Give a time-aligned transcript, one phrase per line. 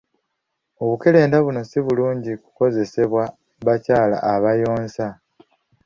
[0.83, 3.23] Obukerenda buno so bulungi kukozesebwa
[3.65, 5.05] bakyala abayonsa.